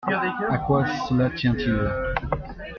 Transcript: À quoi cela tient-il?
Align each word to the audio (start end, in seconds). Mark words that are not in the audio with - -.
À 0.49 0.57
quoi 0.57 0.87
cela 1.07 1.29
tient-il? 1.29 1.77